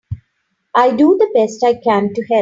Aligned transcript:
I 0.73 0.95
do 0.95 1.15
the 1.19 1.29
best 1.35 1.63
I 1.63 1.75
can 1.79 2.11
to 2.11 2.23
help. 2.23 2.39